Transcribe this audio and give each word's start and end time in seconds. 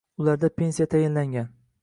Ularda 0.23 0.49
pensiya 0.61 0.89
tayinlangan 0.95 1.53